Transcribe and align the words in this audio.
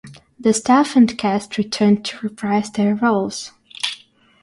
The 0.39 0.51
staff 0.51 0.95
and 0.95 1.15
cast 1.15 1.59
returned 1.59 2.03
to 2.05 2.17
reprise 2.27 2.71
their 2.71 2.95
roles. 2.95 3.51